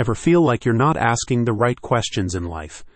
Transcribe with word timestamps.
Ever 0.00 0.14
feel 0.14 0.40
like 0.40 0.64
you're 0.64 0.72
not 0.72 0.96
asking 0.96 1.44
the 1.44 1.52
right 1.52 1.78
questions 1.78 2.34
in 2.34 2.44
life? 2.44 2.86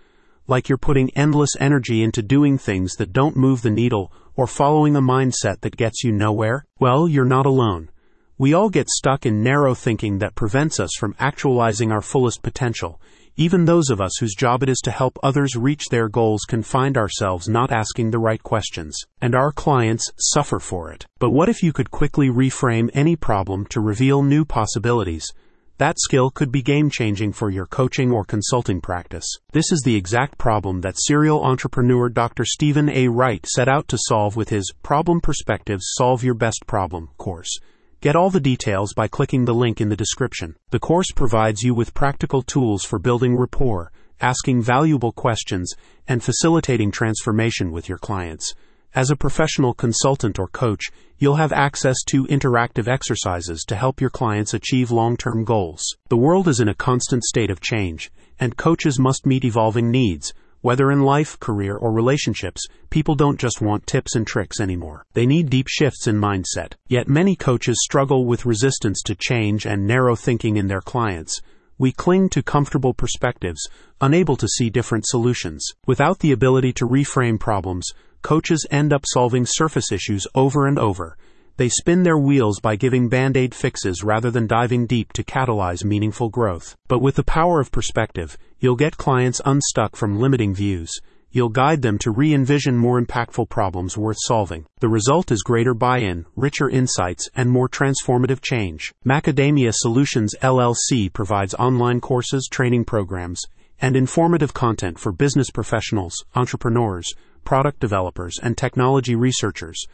Like 0.46 0.70
you're 0.70 0.78
putting 0.78 1.10
endless 1.10 1.50
energy 1.60 2.02
into 2.02 2.22
doing 2.22 2.56
things 2.56 2.94
that 2.94 3.12
don't 3.12 3.36
move 3.36 3.60
the 3.60 3.68
needle 3.68 4.10
or 4.36 4.46
following 4.46 4.96
a 4.96 5.02
mindset 5.02 5.60
that 5.60 5.76
gets 5.76 6.02
you 6.02 6.12
nowhere? 6.12 6.64
Well, 6.80 7.06
you're 7.06 7.26
not 7.26 7.44
alone. 7.44 7.90
We 8.38 8.54
all 8.54 8.70
get 8.70 8.88
stuck 8.88 9.26
in 9.26 9.42
narrow 9.42 9.74
thinking 9.74 10.16
that 10.20 10.34
prevents 10.34 10.80
us 10.80 10.92
from 10.98 11.14
actualizing 11.18 11.92
our 11.92 12.00
fullest 12.00 12.42
potential. 12.42 12.98
Even 13.36 13.66
those 13.66 13.90
of 13.90 14.00
us 14.00 14.12
whose 14.18 14.34
job 14.34 14.62
it 14.62 14.70
is 14.70 14.80
to 14.84 14.90
help 14.90 15.18
others 15.22 15.56
reach 15.56 15.90
their 15.90 16.08
goals 16.08 16.46
can 16.48 16.62
find 16.62 16.96
ourselves 16.96 17.50
not 17.50 17.70
asking 17.70 18.12
the 18.12 18.18
right 18.18 18.42
questions, 18.42 18.98
and 19.20 19.34
our 19.34 19.52
clients 19.52 20.10
suffer 20.16 20.58
for 20.58 20.90
it. 20.90 21.04
But 21.18 21.32
what 21.32 21.50
if 21.50 21.62
you 21.62 21.74
could 21.74 21.90
quickly 21.90 22.30
reframe 22.30 22.88
any 22.94 23.14
problem 23.14 23.66
to 23.66 23.82
reveal 23.82 24.22
new 24.22 24.46
possibilities? 24.46 25.34
That 25.78 25.98
skill 25.98 26.30
could 26.30 26.52
be 26.52 26.62
game 26.62 26.88
changing 26.88 27.32
for 27.32 27.50
your 27.50 27.66
coaching 27.66 28.12
or 28.12 28.24
consulting 28.24 28.80
practice. 28.80 29.26
This 29.50 29.72
is 29.72 29.82
the 29.84 29.96
exact 29.96 30.38
problem 30.38 30.82
that 30.82 30.94
serial 30.96 31.42
entrepreneur 31.42 32.08
Dr. 32.08 32.44
Steven 32.44 32.88
A. 32.88 33.08
Wright 33.08 33.44
set 33.44 33.68
out 33.68 33.88
to 33.88 33.98
solve 33.98 34.36
with 34.36 34.50
his 34.50 34.72
Problem 34.84 35.20
Perspectives 35.20 35.86
Solve 35.96 36.22
Your 36.22 36.34
Best 36.34 36.62
Problem 36.68 37.08
course. 37.18 37.58
Get 38.00 38.14
all 38.14 38.30
the 38.30 38.38
details 38.38 38.94
by 38.94 39.08
clicking 39.08 39.46
the 39.46 39.54
link 39.54 39.80
in 39.80 39.88
the 39.88 39.96
description. 39.96 40.54
The 40.70 40.78
course 40.78 41.10
provides 41.10 41.62
you 41.62 41.74
with 41.74 41.92
practical 41.92 42.42
tools 42.42 42.84
for 42.84 43.00
building 43.00 43.36
rapport, 43.36 43.90
asking 44.20 44.62
valuable 44.62 45.10
questions, 45.10 45.72
and 46.06 46.22
facilitating 46.22 46.92
transformation 46.92 47.72
with 47.72 47.88
your 47.88 47.98
clients. 47.98 48.54
As 48.94 49.10
a 49.10 49.16
professional 49.16 49.74
consultant 49.74 50.38
or 50.38 50.46
coach, 50.46 50.84
you'll 51.18 51.34
have 51.36 51.52
access 51.52 51.96
to 52.06 52.26
interactive 52.26 52.86
exercises 52.86 53.64
to 53.64 53.74
help 53.74 54.00
your 54.00 54.10
clients 54.10 54.54
achieve 54.54 54.92
long 54.92 55.16
term 55.16 55.44
goals. 55.44 55.82
The 56.10 56.16
world 56.16 56.46
is 56.46 56.60
in 56.60 56.68
a 56.68 56.74
constant 56.74 57.24
state 57.24 57.50
of 57.50 57.60
change, 57.60 58.12
and 58.38 58.56
coaches 58.56 58.98
must 59.00 59.26
meet 59.26 59.44
evolving 59.44 59.90
needs 59.90 60.32
whether 60.64 60.90
in 60.90 61.02
life, 61.02 61.38
career, 61.40 61.76
or 61.76 61.92
relationships, 61.92 62.66
people 62.88 63.14
don't 63.14 63.38
just 63.38 63.60
want 63.60 63.86
tips 63.86 64.16
and 64.16 64.26
tricks 64.26 64.60
anymore. 64.60 65.04
They 65.12 65.26
need 65.26 65.50
deep 65.50 65.68
shifts 65.68 66.06
in 66.06 66.16
mindset. 66.18 66.72
Yet 66.88 67.06
many 67.06 67.36
coaches 67.36 67.76
struggle 67.82 68.24
with 68.24 68.46
resistance 68.46 69.02
to 69.02 69.14
change 69.14 69.66
and 69.66 69.86
narrow 69.86 70.16
thinking 70.16 70.56
in 70.56 70.68
their 70.68 70.80
clients. 70.80 71.38
We 71.76 71.92
cling 71.92 72.30
to 72.30 72.42
comfortable 72.42 72.94
perspectives, 72.94 73.68
unable 74.00 74.36
to 74.36 74.48
see 74.48 74.70
different 74.70 75.04
solutions. 75.06 75.70
Without 75.86 76.20
the 76.20 76.32
ability 76.32 76.72
to 76.74 76.88
reframe 76.88 77.38
problems, 77.38 77.92
coaches 78.24 78.66
end 78.72 78.92
up 78.92 79.04
solving 79.06 79.46
surface 79.46 79.92
issues 79.92 80.26
over 80.34 80.66
and 80.66 80.80
over 80.80 81.16
they 81.56 81.68
spin 81.68 82.02
their 82.02 82.18
wheels 82.18 82.58
by 82.58 82.74
giving 82.74 83.08
band 83.08 83.36
aid 83.36 83.54
fixes 83.54 84.02
rather 84.02 84.30
than 84.30 84.48
diving 84.48 84.86
deep 84.86 85.12
to 85.12 85.22
catalyze 85.22 85.84
meaningful 85.84 86.28
growth. 86.28 86.74
But 86.88 86.98
with 87.00 87.14
the 87.14 87.22
power 87.22 87.60
of 87.60 87.70
perspective, 87.70 88.36
you'll 88.58 88.74
get 88.74 88.96
clients 88.96 89.40
unstuck 89.44 89.94
from 89.94 90.18
limiting 90.18 90.52
views. 90.52 90.90
You'll 91.30 91.50
guide 91.50 91.82
them 91.82 91.98
to 91.98 92.10
re 92.10 92.34
envision 92.34 92.76
more 92.76 93.00
impactful 93.00 93.50
problems 93.50 93.96
worth 93.96 94.16
solving. 94.20 94.66
The 94.80 94.88
result 94.88 95.30
is 95.30 95.42
greater 95.42 95.74
buy 95.74 95.98
in, 95.98 96.26
richer 96.34 96.68
insights, 96.68 97.28
and 97.36 97.50
more 97.50 97.68
transformative 97.68 98.40
change. 98.40 98.92
Macadamia 99.06 99.72
Solutions 99.74 100.34
LLC 100.42 101.12
provides 101.12 101.54
online 101.54 102.00
courses, 102.00 102.48
training 102.50 102.84
programs, 102.84 103.40
and 103.80 103.96
informative 103.96 104.54
content 104.54 104.98
for 104.98 105.12
business 105.12 105.50
professionals, 105.50 106.24
entrepreneurs, 106.34 107.12
product 107.44 107.80
developers, 107.80 108.38
and 108.42 108.56
technology 108.56 109.14
researchers. 109.14 109.84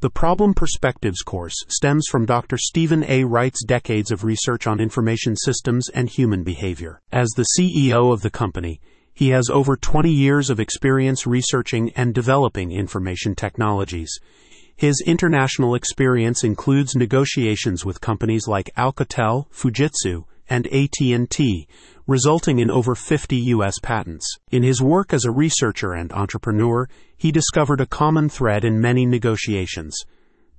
The 0.00 0.10
Problem 0.10 0.52
Perspectives 0.52 1.22
course 1.22 1.54
stems 1.68 2.06
from 2.10 2.26
Dr. 2.26 2.58
Steven 2.58 3.04
A. 3.06 3.22
Wright's 3.22 3.64
decades 3.64 4.10
of 4.10 4.24
research 4.24 4.66
on 4.66 4.80
information 4.80 5.36
systems 5.36 5.88
and 5.90 6.08
human 6.08 6.42
behavior. 6.42 7.00
As 7.12 7.28
the 7.30 7.46
CEO 7.56 8.12
of 8.12 8.22
the 8.22 8.30
company, 8.30 8.80
he 9.14 9.28
has 9.28 9.48
over 9.48 9.76
20 9.76 10.10
years 10.10 10.50
of 10.50 10.58
experience 10.58 11.26
researching 11.26 11.90
and 11.94 12.14
developing 12.14 12.72
information 12.72 13.34
technologies. 13.34 14.18
His 14.74 15.00
international 15.06 15.76
experience 15.76 16.42
includes 16.42 16.96
negotiations 16.96 17.84
with 17.84 18.00
companies 18.00 18.48
like 18.48 18.74
Alcatel, 18.76 19.46
Fujitsu, 19.52 20.24
and 20.48 20.66
AT&T, 20.66 21.68
resulting 22.12 22.58
in 22.58 22.70
over 22.70 22.94
50 22.94 23.36
U.S. 23.54 23.78
patents. 23.78 24.36
In 24.50 24.62
his 24.62 24.82
work 24.82 25.14
as 25.14 25.24
a 25.24 25.30
researcher 25.30 25.94
and 25.94 26.12
entrepreneur, 26.12 26.86
he 27.16 27.32
discovered 27.32 27.80
a 27.80 27.86
common 27.86 28.28
thread 28.28 28.64
in 28.64 28.78
many 28.78 29.06
negotiations. 29.06 29.96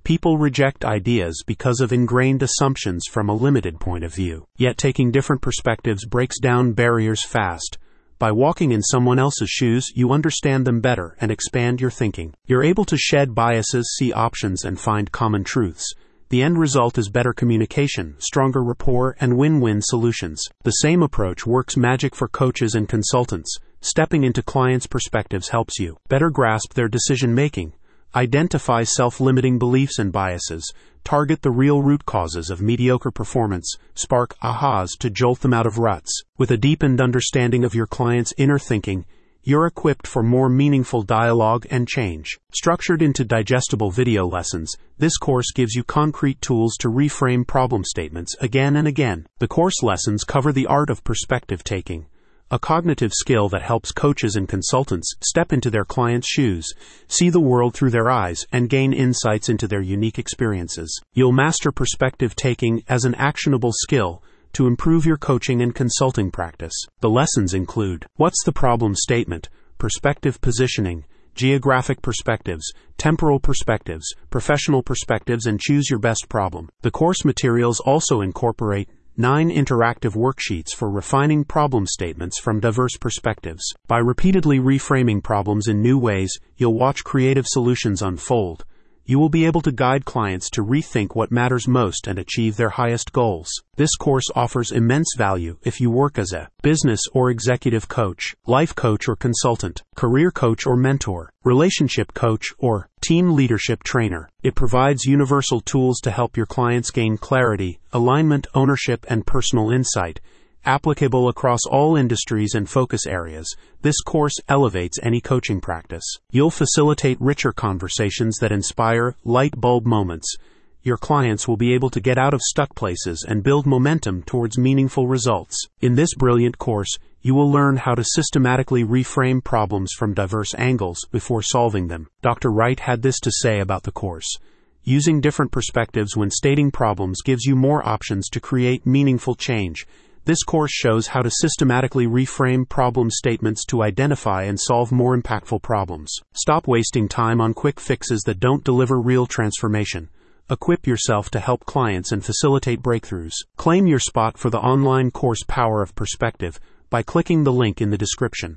People 0.02 0.36
reject 0.36 0.84
ideas 0.84 1.44
because 1.46 1.78
of 1.80 1.92
ingrained 1.92 2.42
assumptions 2.42 3.06
from 3.08 3.28
a 3.28 3.34
limited 3.36 3.78
point 3.78 4.02
of 4.02 4.12
view. 4.12 4.44
Yet 4.56 4.76
taking 4.76 5.12
different 5.12 5.42
perspectives 5.42 6.04
breaks 6.04 6.40
down 6.40 6.72
barriers 6.72 7.24
fast. 7.24 7.78
By 8.18 8.32
walking 8.32 8.72
in 8.72 8.82
someone 8.82 9.20
else's 9.20 9.48
shoes, 9.48 9.86
you 9.94 10.10
understand 10.10 10.66
them 10.66 10.80
better 10.80 11.16
and 11.20 11.30
expand 11.30 11.80
your 11.80 11.92
thinking. 11.92 12.34
You're 12.46 12.64
able 12.64 12.84
to 12.86 12.98
shed 12.98 13.32
biases, 13.32 13.94
see 13.96 14.12
options, 14.12 14.64
and 14.64 14.80
find 14.80 15.12
common 15.12 15.44
truths. 15.44 15.94
The 16.30 16.42
end 16.42 16.58
result 16.58 16.98
is 16.98 17.08
better 17.08 17.32
communication, 17.32 18.16
stronger 18.18 18.62
rapport, 18.62 19.16
and 19.20 19.36
win 19.36 19.60
win 19.60 19.82
solutions. 19.82 20.42
The 20.62 20.70
same 20.70 21.02
approach 21.02 21.46
works 21.46 21.76
magic 21.76 22.14
for 22.14 22.28
coaches 22.28 22.74
and 22.74 22.88
consultants. 22.88 23.56
Stepping 23.80 24.24
into 24.24 24.42
clients' 24.42 24.86
perspectives 24.86 25.50
helps 25.50 25.78
you 25.78 25.98
better 26.08 26.30
grasp 26.30 26.72
their 26.72 26.88
decision 26.88 27.34
making, 27.34 27.74
identify 28.14 28.82
self 28.82 29.20
limiting 29.20 29.58
beliefs 29.58 29.98
and 29.98 30.10
biases, 30.10 30.72
target 31.04 31.42
the 31.42 31.50
real 31.50 31.82
root 31.82 32.06
causes 32.06 32.48
of 32.48 32.62
mediocre 32.62 33.10
performance, 33.10 33.76
spark 33.94 34.34
ahas 34.42 34.96
to 35.00 35.10
jolt 35.10 35.40
them 35.40 35.52
out 35.52 35.66
of 35.66 35.78
ruts. 35.78 36.22
With 36.38 36.50
a 36.50 36.56
deepened 36.56 37.00
understanding 37.00 37.64
of 37.64 37.74
your 37.74 37.86
client's 37.86 38.32
inner 38.38 38.58
thinking, 38.58 39.04
you're 39.44 39.66
equipped 39.66 40.06
for 40.06 40.22
more 40.22 40.48
meaningful 40.48 41.02
dialogue 41.02 41.66
and 41.70 41.86
change. 41.86 42.38
Structured 42.52 43.02
into 43.02 43.24
digestible 43.24 43.90
video 43.90 44.26
lessons, 44.26 44.74
this 44.98 45.18
course 45.18 45.52
gives 45.54 45.74
you 45.74 45.84
concrete 45.84 46.40
tools 46.40 46.76
to 46.80 46.88
reframe 46.88 47.46
problem 47.46 47.84
statements 47.84 48.34
again 48.40 48.76
and 48.76 48.88
again. 48.88 49.26
The 49.38 49.48
course 49.48 49.82
lessons 49.82 50.24
cover 50.24 50.50
the 50.50 50.66
art 50.66 50.88
of 50.88 51.04
perspective 51.04 51.62
taking, 51.62 52.06
a 52.50 52.58
cognitive 52.58 53.12
skill 53.12 53.48
that 53.50 53.62
helps 53.62 53.92
coaches 53.92 54.36
and 54.36 54.48
consultants 54.48 55.14
step 55.22 55.52
into 55.52 55.70
their 55.70 55.84
clients' 55.84 56.28
shoes, 56.28 56.72
see 57.06 57.30
the 57.30 57.40
world 57.40 57.74
through 57.74 57.90
their 57.90 58.10
eyes, 58.10 58.46
and 58.50 58.70
gain 58.70 58.92
insights 58.92 59.48
into 59.48 59.68
their 59.68 59.82
unique 59.82 60.18
experiences. 60.18 61.00
You'll 61.12 61.32
master 61.32 61.70
perspective 61.70 62.34
taking 62.34 62.82
as 62.88 63.04
an 63.04 63.14
actionable 63.16 63.72
skill 63.72 64.22
to 64.54 64.66
improve 64.66 65.04
your 65.04 65.16
coaching 65.16 65.60
and 65.62 65.74
consulting 65.74 66.30
practice. 66.30 66.74
The 67.00 67.10
lessons 67.10 67.54
include 67.54 68.06
What's 68.16 68.42
the 68.44 68.52
problem 68.52 68.94
statement, 68.94 69.48
perspective 69.78 70.40
positioning, 70.40 71.04
geographic 71.34 72.00
perspectives, 72.00 72.72
temporal 72.96 73.40
perspectives, 73.40 74.06
professional 74.30 74.82
perspectives, 74.82 75.46
and 75.46 75.60
choose 75.60 75.90
your 75.90 75.98
best 75.98 76.28
problem. 76.28 76.68
The 76.82 76.90
course 76.90 77.24
materials 77.24 77.80
also 77.80 78.20
incorporate 78.20 78.88
nine 79.16 79.50
interactive 79.50 80.14
worksheets 80.16 80.74
for 80.74 80.90
refining 80.90 81.44
problem 81.44 81.86
statements 81.86 82.38
from 82.38 82.60
diverse 82.60 82.96
perspectives. 83.00 83.62
By 83.86 83.98
repeatedly 83.98 84.58
reframing 84.58 85.22
problems 85.22 85.68
in 85.68 85.82
new 85.82 85.98
ways, 85.98 86.38
you'll 86.56 86.78
watch 86.78 87.04
creative 87.04 87.46
solutions 87.46 88.02
unfold 88.02 88.64
you 89.06 89.18
will 89.18 89.28
be 89.28 89.44
able 89.44 89.60
to 89.60 89.72
guide 89.72 90.04
clients 90.04 90.48
to 90.50 90.64
rethink 90.64 91.14
what 91.14 91.30
matters 91.30 91.68
most 91.68 92.06
and 92.06 92.18
achieve 92.18 92.56
their 92.56 92.70
highest 92.70 93.12
goals. 93.12 93.50
This 93.76 93.94
course 93.96 94.24
offers 94.34 94.72
immense 94.72 95.14
value 95.16 95.58
if 95.62 95.80
you 95.80 95.90
work 95.90 96.18
as 96.18 96.32
a 96.32 96.48
business 96.62 97.00
or 97.12 97.30
executive 97.30 97.88
coach, 97.88 98.34
life 98.46 98.74
coach 98.74 99.08
or 99.08 99.16
consultant, 99.16 99.82
career 99.94 100.30
coach 100.30 100.66
or 100.66 100.76
mentor, 100.76 101.30
relationship 101.44 102.14
coach, 102.14 102.52
or 102.58 102.88
team 103.02 103.34
leadership 103.34 103.82
trainer. 103.82 104.30
It 104.42 104.54
provides 104.54 105.04
universal 105.04 105.60
tools 105.60 106.00
to 106.00 106.10
help 106.10 106.36
your 106.36 106.46
clients 106.46 106.90
gain 106.90 107.18
clarity, 107.18 107.80
alignment, 107.92 108.46
ownership, 108.54 109.04
and 109.08 109.26
personal 109.26 109.70
insight 109.70 110.20
applicable 110.64 111.28
across 111.28 111.60
all 111.70 111.96
industries 111.96 112.54
and 112.54 112.68
focus 112.68 113.06
areas, 113.06 113.54
this 113.82 114.00
course 114.00 114.34
elevates 114.48 114.98
any 115.02 115.20
coaching 115.20 115.60
practice. 115.60 116.04
You'll 116.30 116.50
facilitate 116.50 117.20
richer 117.20 117.52
conversations 117.52 118.38
that 118.38 118.52
inspire 118.52 119.16
light 119.24 119.60
bulb 119.60 119.86
moments. 119.86 120.36
Your 120.82 120.96
clients 120.96 121.48
will 121.48 121.56
be 121.56 121.72
able 121.72 121.88
to 121.90 122.00
get 122.00 122.18
out 122.18 122.34
of 122.34 122.42
stuck 122.42 122.74
places 122.74 123.24
and 123.26 123.42
build 123.42 123.66
momentum 123.66 124.22
towards 124.22 124.58
meaningful 124.58 125.06
results. 125.08 125.66
In 125.80 125.94
this 125.94 126.14
brilliant 126.14 126.58
course, 126.58 126.98
you 127.22 127.34
will 127.34 127.50
learn 127.50 127.78
how 127.78 127.94
to 127.94 128.04
systematically 128.04 128.84
reframe 128.84 129.42
problems 129.42 129.92
from 129.92 130.12
diverse 130.12 130.54
angles 130.58 131.06
before 131.10 131.40
solving 131.40 131.88
them. 131.88 132.08
Dr. 132.20 132.50
Wright 132.50 132.78
had 132.80 133.00
this 133.00 133.18
to 133.20 133.30
say 133.32 133.60
about 133.60 133.84
the 133.84 133.92
course. 133.92 134.36
Using 134.82 135.22
different 135.22 135.50
perspectives 135.50 136.14
when 136.14 136.30
stating 136.30 136.70
problems 136.70 137.22
gives 137.22 137.46
you 137.46 137.56
more 137.56 137.86
options 137.88 138.28
to 138.28 138.40
create 138.40 138.84
meaningful 138.84 139.34
change 139.34 139.86
this 140.26 140.42
course 140.42 140.72
shows 140.72 141.08
how 141.08 141.20
to 141.22 141.30
systematically 141.30 142.06
reframe 142.06 142.68
problem 142.68 143.10
statements 143.10 143.64
to 143.66 143.82
identify 143.82 144.44
and 144.44 144.58
solve 144.58 144.90
more 144.90 145.16
impactful 145.16 145.60
problems. 145.62 146.14
Stop 146.32 146.66
wasting 146.66 147.08
time 147.08 147.40
on 147.40 147.52
quick 147.52 147.78
fixes 147.78 148.22
that 148.22 148.40
don't 148.40 148.64
deliver 148.64 149.00
real 149.00 149.26
transformation. 149.26 150.08
equip 150.50 150.86
yourself 150.86 151.30
to 151.30 151.40
help 151.40 151.64
clients 151.64 152.12
and 152.12 152.22
facilitate 152.22 152.82
breakthroughs. 152.82 153.32
Claim 153.56 153.86
your 153.86 153.98
spot 153.98 154.36
for 154.36 154.50
the 154.50 154.58
online 154.58 155.10
course 155.10 155.42
Power 155.48 155.80
of 155.80 155.94
Perspective 155.94 156.60
by 156.90 157.02
clicking 157.02 157.44
the 157.44 157.52
link 157.52 157.80
in 157.80 157.90
the 157.90 157.98
description. 157.98 158.52